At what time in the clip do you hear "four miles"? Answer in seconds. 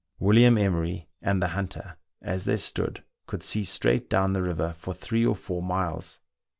5.35-6.19